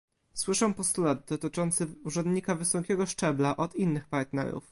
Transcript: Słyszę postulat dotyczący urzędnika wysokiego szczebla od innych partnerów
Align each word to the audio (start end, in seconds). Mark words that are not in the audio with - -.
Słyszę 0.33 0.73
postulat 0.73 1.25
dotyczący 1.29 1.87
urzędnika 2.05 2.55
wysokiego 2.55 3.05
szczebla 3.05 3.57
od 3.57 3.75
innych 3.75 4.07
partnerów 4.07 4.59